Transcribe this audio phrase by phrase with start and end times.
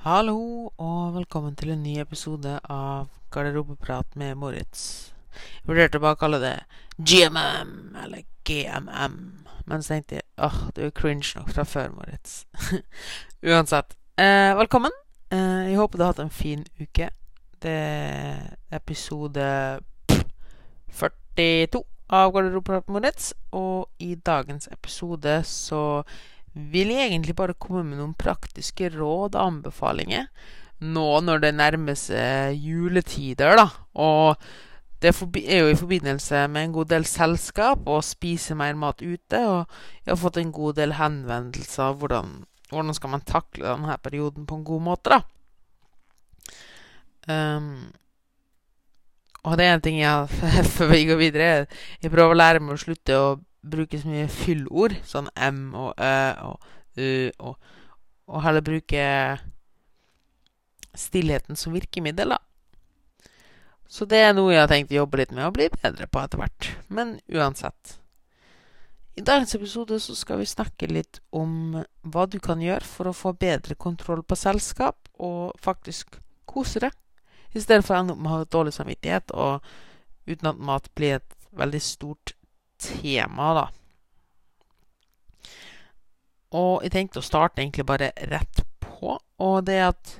[0.00, 5.10] Hallo, og velkommen til en ny episode av Garderobeprat med Moritz.
[5.34, 6.54] Jeg vurderte bare å kalle det
[6.96, 9.18] GMM, eller GMM,
[9.68, 12.46] men så tenkte jeg åh, det er jo cringe nok fra før, Moritz.
[13.52, 13.92] Uansett.
[14.16, 14.96] Eh, velkommen.
[15.28, 17.10] Eh, jeg håper du har hatt en fin uke.
[17.60, 19.44] Det er episode
[20.96, 25.84] 42 av Garderobeprat med Moritz, og i dagens episode så
[26.54, 30.26] vil jeg egentlig bare komme med noen praktiske råd og anbefalinger
[30.80, 33.66] nå når det nærmer seg juletider, da.
[34.00, 34.40] Og
[35.00, 39.40] det er jo i forbindelse med en god del selskap og spise mer mat ute.
[39.40, 39.64] Og
[40.04, 42.34] jeg har fått en god del henvendelser av hvordan,
[42.72, 45.22] hvordan skal man takle denne perioden på en god måte, da.
[47.28, 47.90] Um,
[49.44, 50.28] og det er en ting jeg
[50.74, 51.48] Før vi går videre
[52.00, 53.26] Jeg prøver å lære meg å slutte å
[53.62, 56.68] bruke så mye fyllord, sånn M og Ø og
[57.00, 57.72] U, og,
[58.30, 59.04] og heller bruke
[60.96, 62.40] stillheten som virkemiddel, da.
[63.90, 66.22] Så det er noe jeg har tenkt å jobbe litt med og bli bedre på
[66.22, 66.68] etter hvert.
[66.94, 67.96] Men uansett.
[69.18, 73.16] I dagens episode så skal vi snakke litt om hva du kan gjøre for å
[73.16, 76.94] få bedre kontroll på selskap, og faktisk kose deg,
[77.50, 79.66] i stedet for å ende opp med å ha dårlig samvittighet, og
[80.30, 82.34] uten at mat blir et veldig stort
[82.80, 83.66] tema, da.
[86.56, 90.14] Og jeg tenkte å starte egentlig bare rett på, og det er at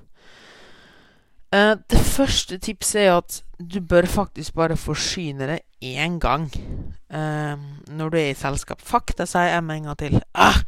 [1.50, 7.56] eh, Det første tipset er at du bør faktisk bare forsyne det én gang eh,
[7.91, 8.80] når du er i selskap.
[8.80, 10.22] Fuck, det sier jeg med en gang til.
[10.34, 10.62] Ah!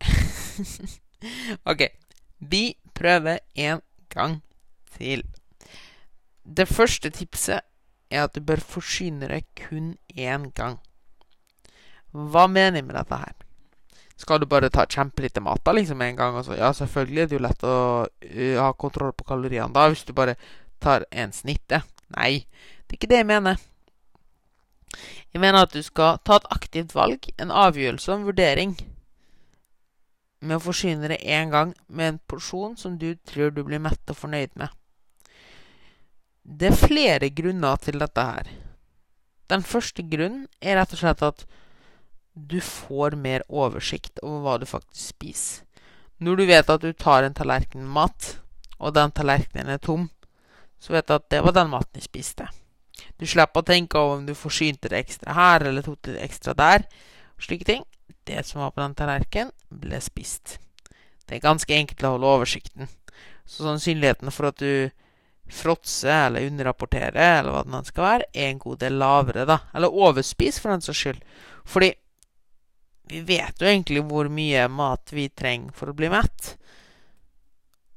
[1.70, 1.86] OK.
[2.40, 3.80] Vi prøver en
[4.12, 4.40] gang
[4.98, 5.24] til.
[6.44, 7.60] Det første tipset
[8.10, 10.80] er at du bør forsyne det kun én gang.
[12.12, 13.36] Hva mener jeg med dette her?
[14.20, 16.36] Skal du bare ta kjempelite mat da, liksom en gang?
[16.36, 17.76] Altså, ja, selvfølgelig er det jo lett å
[18.60, 20.36] ha kontroll på kaloriene da, hvis du bare
[20.82, 21.80] tar en snitte.
[22.16, 22.44] Nei,
[22.84, 23.60] det er ikke det jeg mener.
[25.30, 28.74] Jeg mener at du skal ta et aktivt valg, en avgjørelse og en vurdering,
[30.40, 34.12] med å forsyne det én gang med en porsjon som du tror du blir mett
[34.12, 34.72] og fornøyd med.
[36.44, 38.48] Det er flere grunner til dette her.
[39.52, 41.44] Den første grunnen er rett og slett at
[42.48, 45.66] du får mer oversikt over hva du faktisk spiser.
[46.20, 48.34] Når du vet at du tar en tallerken mat,
[48.80, 50.10] og den tallerkenen er tom,
[50.80, 52.48] så vet du at det var den maten jeg spiste.
[53.20, 56.54] Du slipper å tenke over om du forsynte det ekstra her eller tok det ekstra
[56.56, 56.84] der.
[57.40, 57.84] Slike ting.
[58.28, 60.58] Det som var på den tallerkenen, ble spist.
[61.24, 62.90] Det er ganske enkelt å holde oversikten.
[63.48, 64.90] Så sannsynligheten for at du
[65.50, 69.58] fråtser eller underrapporterer, eller hva det skal være, er en god del lavere, da.
[69.74, 71.24] Eller overspis, for den saks skyld.
[71.64, 71.94] Fordi
[73.10, 76.54] vi vet jo egentlig hvor mye mat vi trenger for å bli mett.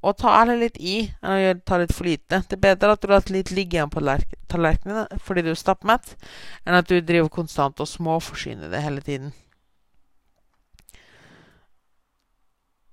[0.04, 2.42] Og ta heller litt i enn å ta litt for lite.
[2.50, 4.04] Det er bedre at du lar litt ligge igjen på
[4.52, 6.16] tallerkenene fordi du er stappmett,
[6.66, 9.32] enn at du driver konstant og småforsyner det hele tiden.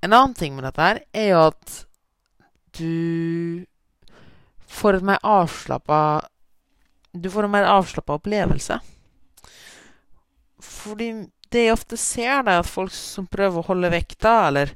[0.00, 1.81] En annen ting med dette her er jo at
[2.78, 3.66] du
[4.70, 6.28] får et mer avslappa
[7.10, 8.76] Du får en mer avslappa opplevelse.
[10.62, 11.08] Fordi
[11.50, 14.72] det jeg ofte ser, er at folk som prøver å holde vekta, eller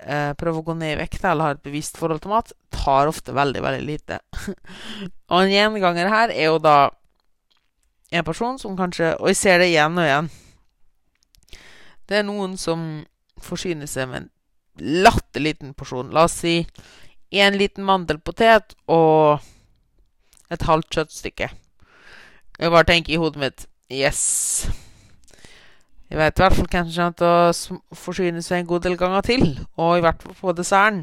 [0.00, 3.10] eh, prøver å gå ned i vekta, eller har et bevisst forhold til mat, tar
[3.10, 4.20] ofte veldig, veldig lite.
[5.30, 6.78] og en gjenganger her er jo da
[8.14, 10.28] en person som kanskje Og jeg ser det igjen og igjen.
[12.06, 13.02] Det er noen som
[13.42, 16.12] forsyner seg med en latterliten porsjon.
[16.14, 16.60] La oss si
[17.34, 19.42] én liten mandelpotet og
[20.52, 21.50] et halvt kjøttstykke.
[22.60, 24.68] Jeg bare tenker i hodet mitt Yes.
[26.14, 28.92] Jeg vet i hvert fall hvem som kommer til å forsyne seg en god del
[28.94, 29.40] ganger til,
[29.74, 31.00] og i hvert fall på desserten.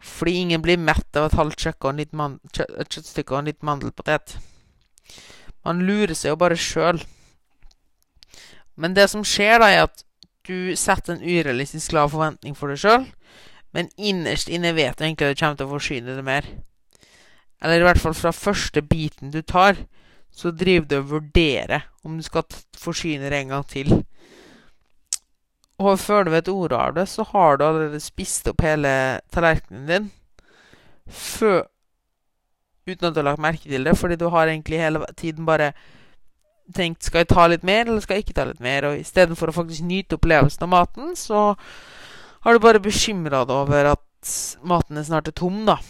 [0.00, 4.38] Fordi ingen blir mett av et halvt kjøttstykke og en litt mandelpotet.
[5.60, 7.02] Man lurer seg jo bare sjøl.
[8.80, 10.06] Men det som skjer, da, er at
[10.48, 13.04] du setter en urealistisk lav forventning for deg sjøl,
[13.76, 16.48] men innerst inne vet du egentlig at du kommer til å forsyne deg mer.
[17.60, 19.84] Eller i hvert fall fra første biten du tar,
[20.36, 22.44] så driver du og vurderer om du skal
[22.76, 23.94] forsyne deg en gang til.
[25.80, 28.92] Og før du vet ordet av det, så har du allerede spist opp hele
[29.32, 30.12] tallerkenen din.
[31.06, 31.66] Før
[32.86, 35.72] Uten at du har lagt merke til det, fordi du har egentlig hele tiden bare
[36.76, 38.86] tenkt skal jeg ta litt mer, eller skal jeg ikke ta litt mer?
[38.86, 41.48] Og istedenfor å faktisk nyte opplevelsen av maten, så
[42.46, 45.80] har du bare bekymra deg over at maten er snart er tom, da.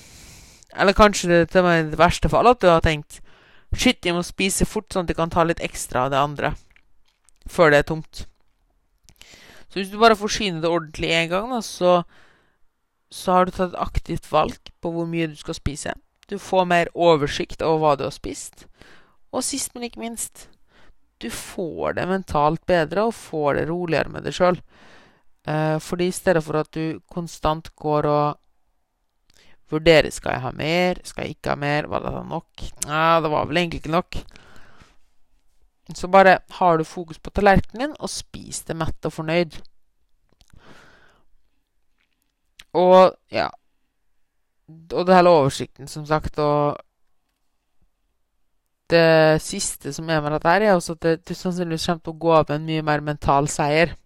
[0.73, 3.21] Eller kanskje det til meg det verste fall at du har tenkt
[3.77, 6.55] Shit, jeg må spise fort, sånn at jeg kan ta litt ekstra av det andre.
[7.51, 8.25] Før det er tomt.
[9.69, 12.01] Så hvis du bare forsyner det ordentlig én gang, da, så
[13.13, 15.95] så har du tatt et aktivt valg på hvor mye du skal spise.
[16.27, 18.67] Du får mer oversikt over hva du har spist.
[19.31, 20.49] Og sist, men ikke minst,
[21.23, 24.59] du får det mentalt bedre og får det roligere med deg sjøl.
[25.47, 28.41] Eh, fordi i stedet for at du konstant går og
[29.71, 32.67] vurderer skal jeg ha mer, skal jeg ikke ha mer, var det nok?
[32.87, 34.19] Ja, det var vel egentlig ikke nok.
[35.95, 39.61] Så bare har du fokus på tallerkenen din, og spis det mett og fornøyd.
[42.77, 43.49] Og ja
[44.69, 46.77] Og det hele oversikten, som sagt, og
[48.91, 52.21] Det siste som er med dette, her er også at du sannsynligvis kommer til å
[52.23, 53.97] gå av med en mye mer mental seier.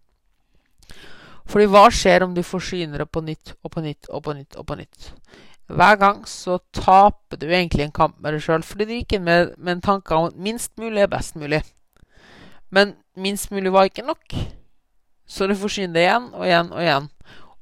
[1.51, 4.57] Fordi hva skjer om du forsyner deg på nytt og på nytt og på nytt
[4.57, 5.11] og på nytt?
[5.71, 9.27] Hver gang så taper du egentlig en kamp med deg sjøl, fordi du gikk inn
[9.27, 11.63] med, med en tanke om at minst mulig er best mulig.
[12.75, 14.35] Men minst mulig var ikke nok.
[15.31, 17.07] Så du forsyner det igjen og igjen og igjen.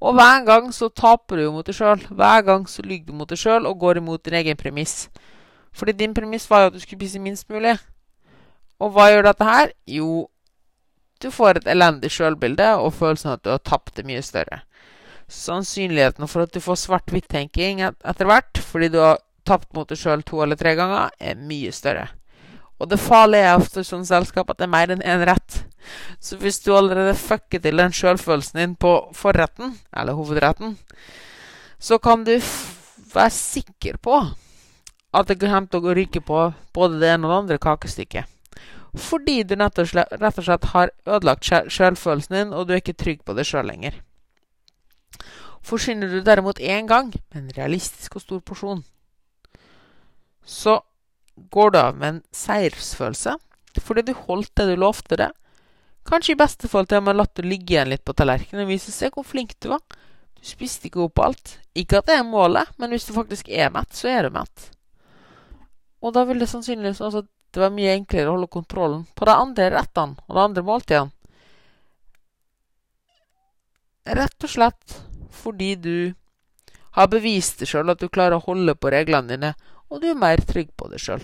[0.01, 2.01] Og hver gang så taper du mot deg sjøl.
[2.09, 5.09] Hver gang så lyver du mot deg sjøl og går imot din egen premiss.
[5.77, 7.77] Fordi din premiss var jo at du skulle spise minst mulig.
[8.79, 9.75] Og hva gjør dette her?
[9.91, 10.29] Jo,
[11.23, 14.63] du får et elendig sjølbilde og følelsen av at du har tapt det mye større.
[15.29, 20.23] Sannsynligheten for at du får svart-hvitt-tenking etter hvert fordi du har tapt mot deg sjøl
[20.27, 22.09] to eller tre ganger, er mye større.
[22.79, 25.63] Og det farlige er ofte sånn selskap at det er mer enn én rett.
[26.23, 30.77] Så hvis du allerede fucker til den sjølfølelsen din på forretten, eller hovedretten,
[31.79, 32.37] så kan du
[33.15, 34.21] være sikker på
[35.17, 36.43] at det kommer til å ryke på
[36.77, 38.29] både det ene og det andre kakestykket.
[38.99, 43.35] Fordi du rett og slett har ødelagt sjølfølelsen din, og du er ikke trygg på
[43.37, 43.99] det sjøl lenger.
[45.69, 48.81] Forsyner du derimot én gang med en realistisk og stor porsjon,
[50.49, 50.79] så
[51.53, 53.37] går du av med en seiersfølelse
[53.85, 55.29] fordi du holdt det du lovte det.
[56.09, 58.73] Kanskje i beste fall til og med latt det ligge igjen litt på tallerkenen og
[58.73, 59.85] vise seg hvor flink du var.
[60.39, 61.59] Du spiste ikke opp alt.
[61.79, 64.71] Ikke at det er målet, men hvis du faktisk er mett, så er du mett.
[66.03, 69.35] Og da vil det sannsynligvis også det være mye enklere å holde kontrollen på de
[69.35, 71.15] andre rettene og de andre måltidene.
[74.19, 74.99] Rett og slett
[75.39, 75.97] fordi du
[76.99, 79.53] har bevist deg sjøl at du klarer å holde på reglene dine
[79.89, 81.23] og du er mer trygg på deg sjøl.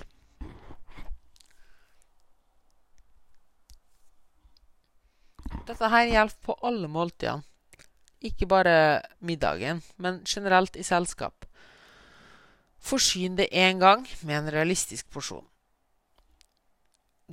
[5.65, 7.45] Dette her gjelder på alle måltidene.
[8.25, 11.45] Ikke bare middagen, men generelt i selskap.
[12.81, 15.45] Forsyn det én gang med en realistisk porsjon.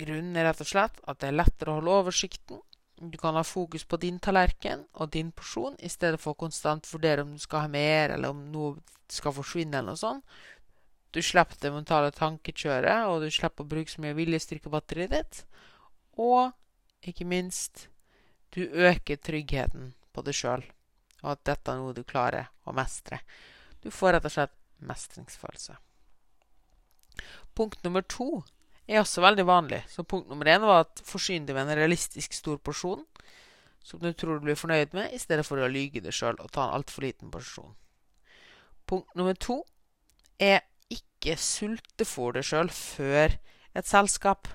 [0.00, 2.60] Grunnen er rett og slett at det er lettere å holde oversikten.
[3.02, 6.86] Du kan ha fokus på din tallerken og din porsjon i stedet for å konstant
[6.86, 8.76] vurdere om du skal ha mer, eller om noe
[9.10, 10.36] skal forsvinne, eller noe sånt.
[11.10, 15.12] Du slipper det mentale tankekjøret, og du slipper å bruke så mye viljestyrke på batteriet
[15.12, 15.42] ditt.
[16.14, 16.54] Og
[17.02, 17.88] ikke minst
[18.54, 20.62] du øker tryggheten på deg sjøl,
[21.24, 23.18] og at dette er noe du klarer å mestre.
[23.82, 25.74] Du får rett og slett mestringsfølelse.
[27.58, 28.44] Punkt nummer to
[28.88, 29.82] er også veldig vanlig.
[29.90, 33.04] Så punkt nummer én var at forsyn deg med en realistisk stor porsjon
[33.82, 36.52] som du tror du blir fornøyd med, i stedet for å lyge deg sjøl og
[36.54, 37.74] ta en altfor liten porsjon.
[38.86, 39.62] Punkt nummer to
[40.42, 40.62] er
[40.92, 43.36] ikke sultefòr deg sjøl før
[43.78, 44.50] et selskap.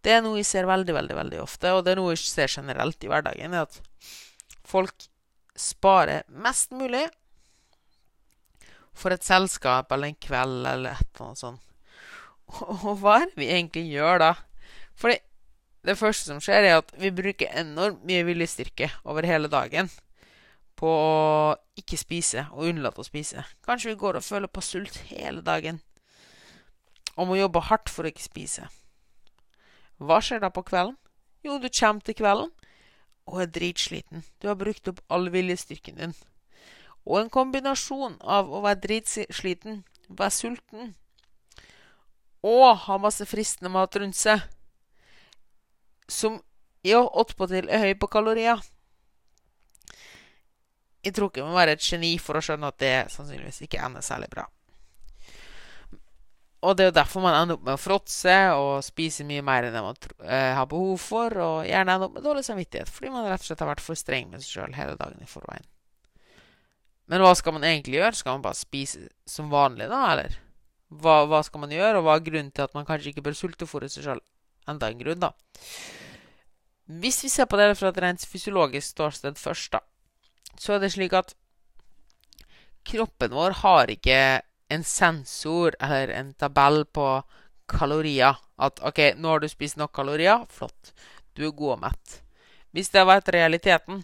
[0.00, 2.52] Det er noe jeg ser veldig, veldig veldig ofte, og det er noe jeg ser
[2.52, 3.54] generelt i hverdagen.
[3.54, 3.80] er at
[4.64, 5.08] folk
[5.56, 7.04] sparer mest mulig
[8.96, 11.69] for et selskap eller en kveld eller et eller annet sånt.
[12.88, 14.30] Og hva er det vi egentlig gjør da?
[14.98, 15.18] Fordi
[15.86, 19.88] det første som skjer, er at vi bruker enormt mye viljestyrke over hele dagen
[20.80, 23.44] på å ikke spise og unnlate å spise.
[23.64, 25.80] Kanskje vi går og føler på sult hele dagen
[27.16, 28.68] og må jobbe hardt for å ikke spise.
[30.00, 30.96] Hva skjer da på kvelden?
[31.44, 32.52] Jo, du kommer til kvelden
[33.28, 34.24] og er dritsliten.
[34.40, 36.14] Du har brukt opp all viljestyrken din.
[37.04, 40.94] Og en kombinasjon av å være dritsliten, være sulten
[42.46, 44.42] og ha masse fristende mat rundt seg,
[46.10, 46.40] som
[46.86, 48.62] jo attpåtil er høy på kalorier
[51.00, 53.80] jeg tror ikke man må være et geni for å skjønne at det sannsynligvis ikke
[53.84, 54.44] ender særlig bra.
[56.60, 59.64] Og det er jo derfor man ender opp med å fråtse og spise mye mer
[59.64, 63.12] enn det man eh, har behov for, og gjerne ender opp med dårlig samvittighet fordi
[63.14, 65.64] man rett og slett har vært for streng med seg sjøl hele dagen i forveien.
[67.10, 68.18] Men hva skal man egentlig gjøre?
[68.18, 70.36] Skal man bare spise som vanlig, da, eller?
[70.90, 73.36] Hva, hva skal man gjøre, og hva er grunnen til at man kanskje ikke bør
[73.38, 74.22] sultefòre seg sjøl?
[74.70, 75.30] Enda en grunn, da.
[76.90, 79.84] Hvis vi ser på det fra et rent fysiologisk ståsted først, da,
[80.58, 81.36] så er det slik at
[82.90, 84.18] kroppen vår har ikke
[84.74, 87.06] en sensor eller en tabell på
[87.70, 88.34] kalorier.
[88.58, 90.42] At OK, nå har du spist nok kalorier.
[90.50, 90.90] Flott.
[91.34, 92.16] Du er god og mett.
[92.74, 94.02] Hvis det hadde vært realiteten,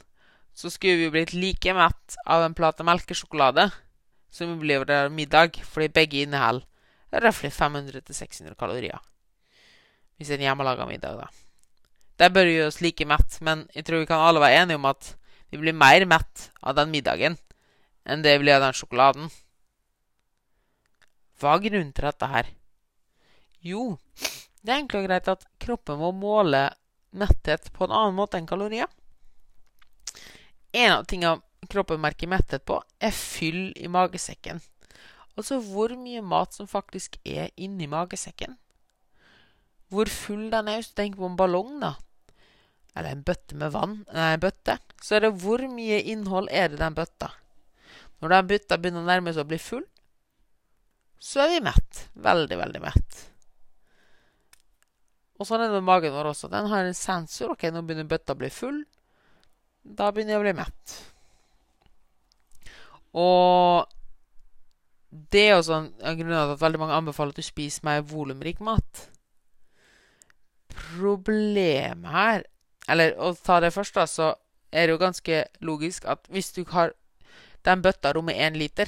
[0.56, 3.68] så skulle vi blitt like mett av en plate melkesjokolade
[4.30, 6.66] som vi blir middag, fordi begge inneholder
[7.12, 9.00] røftlig 500-600 kalorier.
[10.16, 11.28] Hvis en hjemmelaga middag, da.
[12.16, 14.88] Det bør gjøre oss like mett, men jeg tror vi kan alle være enige om
[14.88, 15.10] at
[15.52, 17.36] vi blir mer mett av den middagen
[18.06, 19.28] enn det blir av den sjokoladen.
[21.36, 22.48] Hva er grunnen til dette her?
[23.60, 23.96] Jo,
[24.62, 26.68] det er egentlig greit at kroppen må måle
[27.16, 28.88] metthet på en annen måte enn kalorier.
[30.72, 34.62] En av tingene kroppen merker metthet på, er fyll i magesekken.
[35.36, 38.56] Altså hvor mye mat som faktisk er inni magesekken.
[39.92, 40.80] Hvor full den er.
[40.80, 41.94] Hvis du tenker på en ballong, da,
[42.96, 46.70] eller en bøtte med vann, nei, en bøtte, så er det hvor mye innhold er
[46.72, 47.28] det i den bøtta.
[48.22, 49.84] Når den bøtta begynner å nærme seg å bli full,
[51.20, 52.06] så er vi mett.
[52.24, 53.18] Veldig, veldig mett.
[55.36, 56.48] Og sånn er det med magen vår også.
[56.52, 57.52] Den har en sensor.
[57.52, 58.80] Ok, nå begynner bøtta å bli full.
[59.84, 60.96] Da begynner jeg å bli mett.
[63.16, 63.92] Og
[65.32, 68.60] det er også en av til at veldig mange anbefaler at du spiser mer volumrik
[68.64, 69.06] mat.
[70.76, 72.44] Problemet her
[72.88, 74.28] Eller å ta det først, da, så
[74.70, 76.92] er det jo ganske logisk at hvis du har
[77.66, 78.86] den bøtta rommer én liter,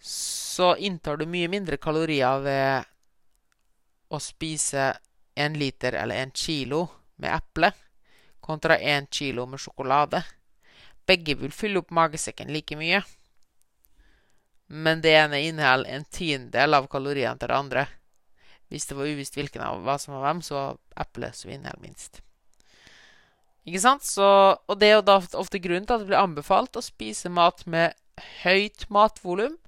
[0.00, 2.88] så inntar du mye mindre kalorier ved
[4.08, 4.94] å spise
[5.36, 6.86] en liter eller en kilo
[7.20, 7.74] med eple
[8.42, 10.22] kontra én kilo med sjokolade.
[11.06, 13.02] Begge vil fylle opp magesekken like mye.
[14.72, 17.86] Men det ene inneholder en tiendedel av kaloriene til det andre.
[18.72, 21.82] Hvis det var uvisst hvilken av hva som var hvem, så var eplet som inneholder
[21.84, 22.22] minst.
[23.68, 24.06] Ikke sant?
[24.06, 24.24] Så,
[24.56, 27.66] og det er jo da ofte grunnen til at det blir anbefalt å spise mat
[27.68, 27.92] med
[28.42, 29.58] høyt matvolum,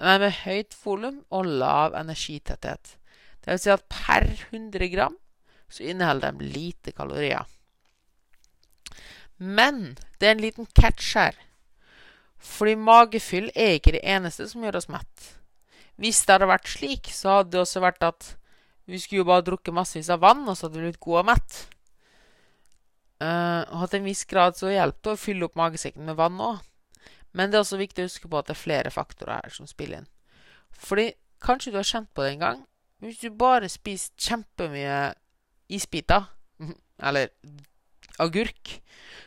[0.00, 2.96] nei, med høyt volum og lav energitetthet.
[3.44, 5.20] Det vil si at per 100 gram
[5.70, 7.44] så inneholder de lite kalorier.
[9.36, 11.36] Men det er en liten catch her.
[12.40, 15.26] Fordi magefyll er ikke det eneste som gjør oss mett.
[16.00, 18.30] Hvis det hadde vært slik, så hadde det også vært at
[18.90, 21.28] vi skulle jo bare drukke massevis av vann, og så hadde vi blitt gode og
[21.28, 21.58] mett.
[23.20, 26.40] Uh, og til en viss grad så hjelper det å fylle opp magesekken med vann
[26.40, 26.62] òg.
[27.36, 29.68] Men det er også viktig å huske på at det er flere faktorer her som
[29.70, 30.08] spiller inn.
[30.72, 31.10] Fordi
[31.44, 32.64] kanskje du har kjent på det en gang.
[33.04, 34.96] Hvis du bare spiser kjempemye
[35.70, 36.26] isbiter,
[37.06, 37.30] eller
[38.18, 38.80] agurk,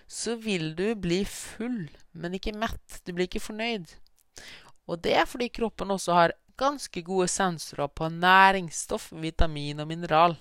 [0.08, 3.02] så vil du bli full, men ikke mett.
[3.06, 3.96] Du blir ikke fornøyd.
[4.90, 10.36] Og det er fordi kroppen også har ganske gode sensorer på næringsstoff, vitamin og mineral.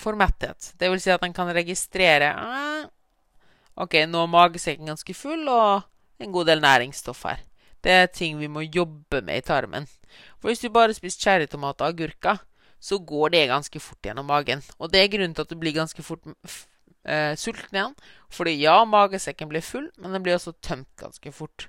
[0.00, 0.72] For metthet.
[0.80, 2.86] Det vil si at den kan registrere ah,
[3.78, 5.82] Ok, nå er magesekken ganske full, og
[6.22, 7.40] en god del næringsstoff her.
[7.82, 9.88] Det er ting vi må jobbe med i tarmen.
[10.38, 12.38] For hvis du bare spiser cherrytomater og agurker,
[12.84, 14.60] så går det ganske fort gjennom magen.
[14.76, 17.94] Og det er grunnen til at du blir ganske fort eh, sulten igjen.
[18.28, 21.68] Fordi ja, magesekken blir full, men den blir også tømt ganske fort.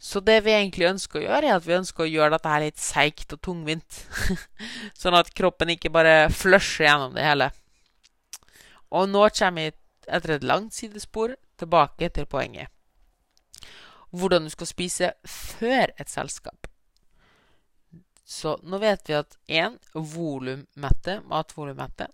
[0.00, 2.64] Så det vi egentlig ønsker å gjøre, er at vi ønsker å gjøre dette her
[2.64, 4.00] litt seigt og tungvint.
[5.00, 7.50] sånn at kroppen ikke bare flusher gjennom det hele.
[8.90, 9.76] Og nå kommer vi
[10.10, 12.72] etter et langt sidespor tilbake til poenget.
[14.10, 16.69] Hvordan du skal spise før et selskap.
[18.30, 22.06] Så nå vet vi at én volummette, matvolummette,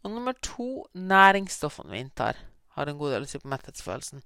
[0.00, 2.38] og nummer to næringsstoffene vi inntar,
[2.76, 4.22] har en god del å si på metthetsfølelsen.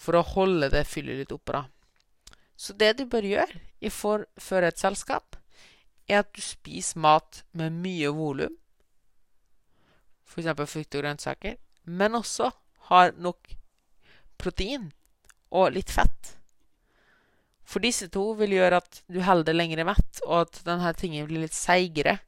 [0.00, 2.36] For å holde det fyllet litt oppe, da.
[2.56, 5.38] Så det du bør gjøre i før et selskap,
[6.10, 8.56] er at du spiser mat med mye volum,
[10.26, 10.50] f.eks.
[10.66, 12.50] frukt og grønnsaker, men også
[12.90, 13.54] har nok
[14.40, 14.90] protein
[15.50, 16.36] og litt fett.
[17.70, 21.28] For disse to vil gjøre at du holder deg lenger mett, og at denne tingen
[21.28, 22.18] blir litt seigere.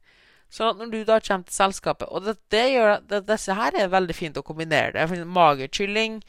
[0.52, 3.72] Sånn at når du da kommer til selskapet Og det, det gjør, det, disse her
[3.72, 4.92] er veldig fint å kombinere.
[4.98, 5.06] det.
[5.08, 6.20] For mager kylling,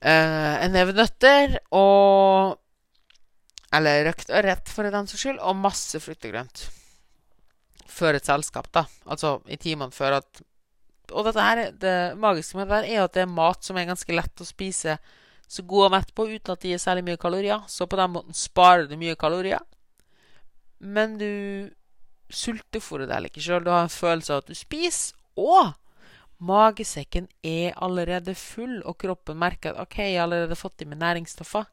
[0.00, 2.58] eh, en neve nøtter og
[3.74, 6.62] Eller røkt ørret, for den saks skyld, og masse frukt og grønt.
[7.90, 8.86] Før et selskap, da.
[9.04, 10.40] Altså i timene før at
[11.12, 13.88] Og dette her, det magiske med det her er at det er mat som er
[13.88, 14.96] ganske lett å spise
[15.48, 17.64] så god og mett på uten at det gir særlig mye kalorier.
[17.72, 19.64] Så på den måten sparer du mye kalorier.
[20.78, 21.30] Men du
[22.28, 23.64] sultefòrer deg ikke sjøl.
[23.64, 25.16] Du har en følelse av at du spiser.
[25.38, 25.72] Og
[26.38, 31.00] magesekken er allerede full, og kroppen merker at OK, jeg har allerede fått i meg
[31.00, 31.66] næringsstoffer.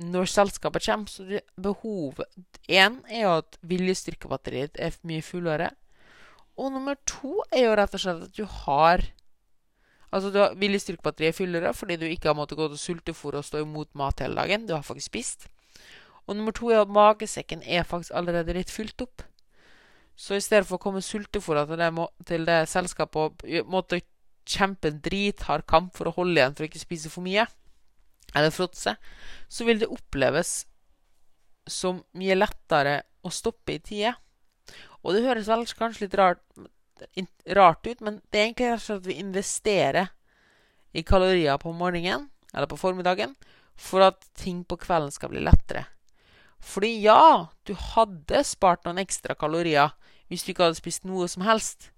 [0.00, 2.24] Når selskapet kommer, så behovet
[2.70, 5.72] Én er jo at viljestyrkebatteriet er mye fullere.
[6.56, 9.04] Og nummer to er jo rett og slett at du har
[10.10, 13.62] Altså, du har viljestyrkebatteriet fullere fordi du ikke har måttet gå til sultefòr og stå
[13.64, 14.66] imot mat hele dagen.
[14.66, 15.46] Du har faktisk spist.
[16.26, 19.22] Og nummer to er at magesekken er faktisk allerede litt fylt opp.
[20.20, 24.02] Så i stedet for å komme sultefòra til, til, det selskapet og måtte
[24.50, 27.46] kjempe en drithard kamp for å holde igjen for å ikke spise for mye,
[28.34, 28.94] eller fråtse,
[29.48, 30.64] så vil det oppleves
[31.70, 34.12] som mye lettere å stoppe i tide.
[35.02, 36.42] Og det høres vel kanskje litt rart,
[37.56, 40.10] rart ut, men det er egentlig rett og slett at vi investerer
[40.92, 43.36] i kalorier på morgenen eller på formiddagen
[43.80, 45.86] for at ting på kvelden skal bli lettere.
[46.60, 49.94] Fordi ja, du hadde spart noen ekstra kalorier
[50.28, 51.90] hvis du ikke hadde spist noe som helst.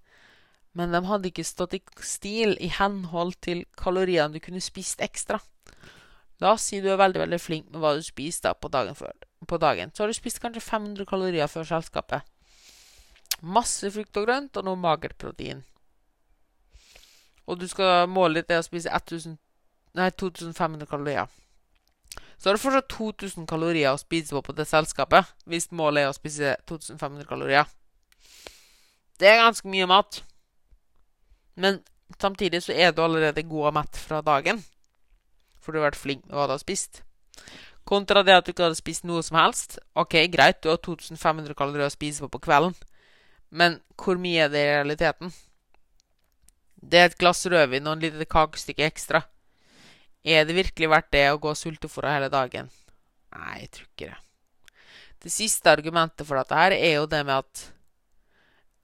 [0.73, 5.41] Men de hadde ikke stått i stil i henhold til kaloriene du kunne spist ekstra.
[6.41, 9.13] La oss si du er veldig veldig flink med hva du spiser på dagen, før,
[9.47, 9.93] på dagen.
[9.93, 12.25] Så har du spist kanskje 500 kalorier før selskapet.
[13.43, 15.63] Masse frukt og grønt og noe magert protein.
[17.43, 19.35] Og du skal måle det er å spise 1000,
[19.99, 21.27] nei, 2500 kalorier.
[22.39, 26.11] Så har du fortsatt 2000 kalorier å spise på på det selskapet, hvis målet er
[26.11, 27.67] å spise 2500 kalorier.
[29.19, 30.21] Det er ganske mye mat.
[31.55, 31.81] Men
[32.19, 34.63] samtidig så er du allerede god og mett fra dagen.
[35.59, 37.03] For du har vært flink med hva du har spist.
[37.87, 39.77] Kontra det at du ikke hadde spist noe som helst.
[39.99, 42.75] Ok, greit, du har 2500 kalorier å spise på på kvelden.
[43.53, 45.33] Men hvor mye er det i realiteten?
[46.83, 49.21] Det er et glass rødvin og en lite kakestykke ekstra.
[50.23, 52.71] Er det virkelig verdt det å gå sultefòra hele dagen?
[53.35, 54.19] Nei, jeg tror ikke det.
[55.23, 57.61] Det siste argumentet for dette her er jo det med at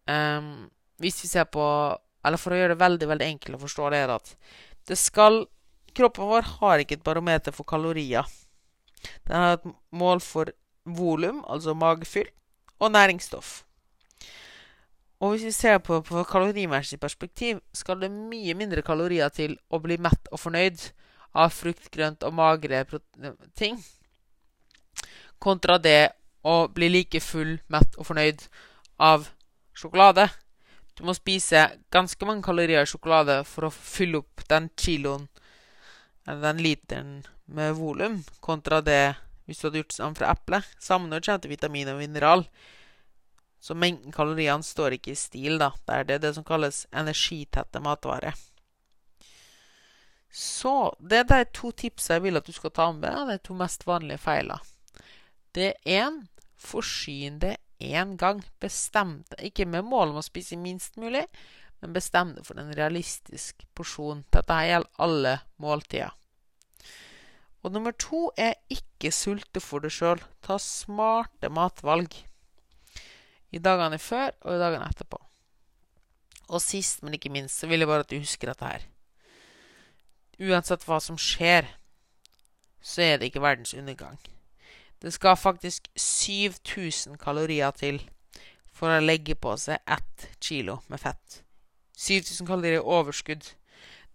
[0.08, 0.70] um,
[1.04, 1.64] Hvis vi ser på
[2.24, 4.32] Eller for å gjøre det veldig veldig enkelt å forstå, det er at
[4.88, 5.44] det skal
[5.96, 8.28] Kroppen vår har ikke et barometer for kalorier.
[9.28, 10.52] Den har et mål for
[10.86, 12.30] volum, altså magefyll,
[12.80, 13.64] og næringsstoff.
[15.20, 19.82] Og hvis vi ser på på kalorimessig perspektiv, skal det mye mindre kalorier til å
[19.84, 20.80] bli mett og fornøyd
[21.36, 22.86] av frukt, grønt og magre
[23.60, 23.78] ting,
[25.40, 26.12] kontra det
[26.48, 28.46] å bli like full, mett og fornøyd
[29.00, 29.28] av
[29.76, 30.30] sjokolade.
[30.96, 35.28] Du må spise ganske mange kalorier sjokolade for å fylle opp den kiloen,
[36.26, 37.14] eller den literen
[37.46, 39.16] med volum, kontra det
[39.48, 40.60] hvis du hadde gjort det samme fra eple.
[40.79, 42.44] Samme når det kommer til vitamin og mineral.
[43.59, 45.74] Så mengden kaloriene står ikke i stil, da.
[45.85, 48.37] Det er det som kalles energitette matvarer.
[50.31, 53.31] Så det er de to tipsene jeg vil at du skal ta med.
[53.31, 54.61] De to mest vanlige feilene.
[55.51, 56.22] Det er én
[56.59, 58.43] forsyn det én gang.
[58.61, 59.50] Bestem deg.
[59.50, 61.25] Ikke med mål om å spise minst mulig,
[61.81, 64.24] men bestem deg for en realistisk porsjon.
[64.31, 66.13] Dette gjelder alle måltider.
[67.63, 70.22] Og nummer to er ikke sulte for deg sjøl.
[70.45, 72.13] Ta smarte matvalg.
[73.51, 75.20] I dagene før og i dagene etterpå.
[76.50, 78.88] Og sist, men ikke minst, så vil jeg bare at du husker dette her
[80.40, 81.68] uansett hva som skjer,
[82.81, 84.18] så er det ikke verdens undergang.
[85.00, 88.01] Det skal faktisk 7000 kalorier til
[88.75, 91.42] for å legge på seg ett kilo med fett.
[92.00, 93.44] 7000 kalorier overskudd.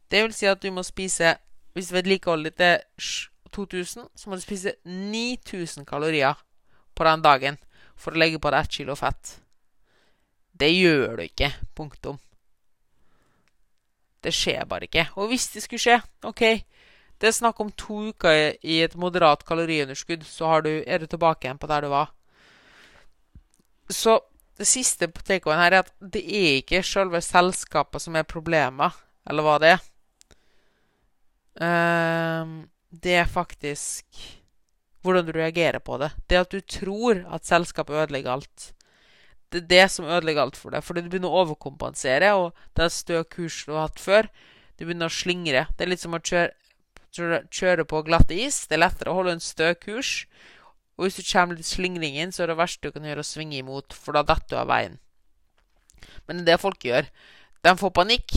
[0.09, 1.37] Det vil si at du må spise
[1.75, 2.83] Hvis vedlikeholdet ditt er
[3.51, 6.39] 2000, så må du spise 9000 kalorier
[6.95, 7.57] på den dagen
[7.97, 9.39] for å legge på deg ett kilo fett.
[10.55, 11.51] Det gjør du ikke.
[11.75, 12.19] Punktum.
[14.25, 15.09] Det skjer bare ikke.
[15.21, 16.43] Og hvis det skulle skje, OK
[17.21, 21.47] Det er snakk om to uker i et moderat kaloriunderskudd, så du, er du tilbake
[21.47, 22.11] igjen på der du var.
[23.89, 24.19] Så
[24.59, 28.99] det siste på takeawayen her er at det er ikke selve selskapet som er problemet,
[29.31, 29.85] eller hva det er.
[31.55, 34.07] Um, det er faktisk
[35.05, 36.11] hvordan du reagerer på det.
[36.29, 38.71] Det at du tror at selskapet ødelegger alt
[39.55, 40.83] det er det som ødelegger alt for deg.
[40.83, 44.29] Fordi du begynner å overkompensere, og er stø kurs du har hatt før.
[44.75, 45.69] Du begynner å slingre.
[45.77, 46.51] Det er litt som å kjøre,
[47.55, 48.65] kjøre på glatt is.
[48.67, 50.25] Det er lettere å holde en stø kurs.
[50.99, 53.31] Og hvis du kommer litt slingring inn, så er det verste du kan gjøre, å
[53.31, 54.99] svinge imot, for da detter du av veien.
[56.27, 57.07] Men det er det folk gjør.
[57.63, 58.35] De får panikk.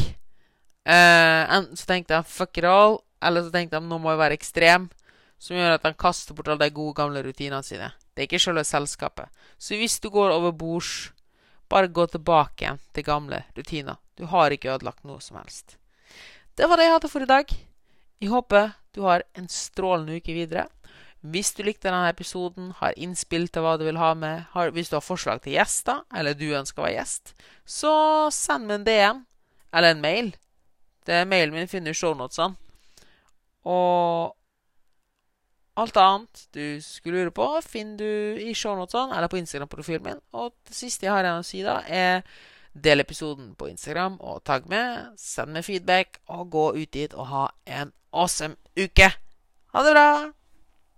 [0.88, 4.22] Eh, enten så tenker de 'fuck it all', eller så tenker de 'nå må jeg
[4.22, 4.90] være ekstrem',
[5.40, 7.92] som gjør at han kaster bort alle de gode, gamle rutinene sine.
[8.14, 9.30] Det er ikke selve selskapet.
[9.58, 11.12] Så hvis du går over bords,
[11.70, 14.00] bare gå tilbake igjen til gamle rutiner.
[14.18, 15.78] Du har ikke ødelagt noe som helst.
[16.58, 17.52] Det var det jeg hadde for i dag.
[18.18, 20.66] Jeg håper du har en strålende uke videre.
[21.22, 24.90] Hvis du likte denne episoden, har innspill til hva du vil ha med, har, hvis
[24.90, 27.34] du har forslag til gjester, eller du ønsker å være gjest,
[27.66, 27.94] så
[28.34, 29.24] send meg en DM
[29.74, 30.32] eller en mail.
[31.06, 32.56] Det er Mailen min finner i shownotene.
[33.68, 34.37] Og
[35.78, 40.24] Alt annet du skulle lure på, finner du i shownotene eller på Instagram-profilen min.
[40.34, 42.24] Og det siste jeg har igjen å si, da, er
[42.78, 45.14] del episoden på Instagram og tagg med.
[45.22, 47.46] Send meg feedback, og gå ut dit og ha
[47.80, 49.12] en awesome uke.
[49.74, 50.37] Ha det bra!